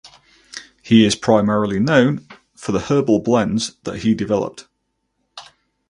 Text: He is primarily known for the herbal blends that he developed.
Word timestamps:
He 0.81 1.05
is 1.05 1.15
primarily 1.15 1.79
known 1.79 2.27
for 2.55 2.71
the 2.71 2.79
herbal 2.79 3.19
blends 3.19 3.75
that 3.83 3.97
he 3.99 4.15
developed. 4.15 4.67